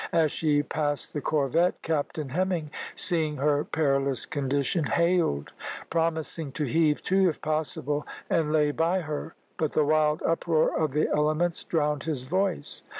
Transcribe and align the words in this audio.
As 0.11 0.31
she 0.31 0.63
passed 0.63 1.13
the 1.13 1.21
corvette, 1.21 1.83
Captain 1.83 2.29
Hemming, 2.29 2.71
seeing 2.95 3.37
her 3.37 3.63
perilous 3.63 4.25
condition, 4.25 4.85
hailed, 4.85 5.51
promising 5.91 6.51
to 6.53 6.63
heave 6.65 7.03
to 7.03 7.29
if 7.29 7.39
possible, 7.39 8.07
and 8.27 8.51
lay 8.51 8.71
by 8.71 9.01
her, 9.01 9.35
but 9.57 9.73
the 9.73 9.85
wild 9.85 10.23
uproar 10.25 10.75
of 10.75 10.93
the 10.93 11.07
elements 11.09 11.63
drowned 11.63 12.05
his 12.05 12.23
voice. 12.23 12.81